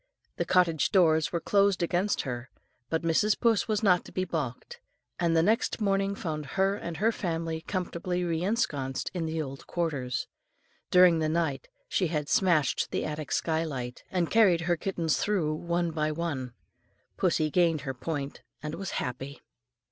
[0.37, 2.49] The cottage doors were closed against her,
[2.89, 3.39] but Mrs.
[3.39, 4.79] Puss was not to be balked,
[5.19, 10.25] and next morning found her and her family comfortably re ensconced in the old quarters:
[10.89, 15.53] during the night she had smashed the attic sky light, and carried her kittens through
[15.53, 16.53] one by one.
[17.15, 19.43] Pussy gained her point and was happy.